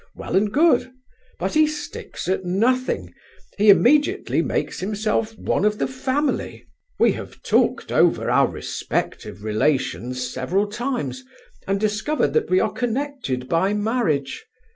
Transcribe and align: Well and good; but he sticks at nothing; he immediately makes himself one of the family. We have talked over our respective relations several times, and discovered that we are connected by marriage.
Well 0.15 0.35
and 0.35 0.51
good; 0.51 0.91
but 1.37 1.53
he 1.53 1.67
sticks 1.67 2.27
at 2.27 2.43
nothing; 2.43 3.13
he 3.59 3.69
immediately 3.69 4.41
makes 4.41 4.79
himself 4.79 5.37
one 5.37 5.63
of 5.63 5.77
the 5.77 5.85
family. 5.85 6.65
We 6.97 7.11
have 7.11 7.43
talked 7.43 7.91
over 7.91 8.27
our 8.27 8.47
respective 8.47 9.43
relations 9.43 10.27
several 10.27 10.65
times, 10.65 11.23
and 11.67 11.79
discovered 11.79 12.33
that 12.33 12.49
we 12.49 12.59
are 12.59 12.73
connected 12.73 13.47
by 13.47 13.75
marriage. 13.75 14.43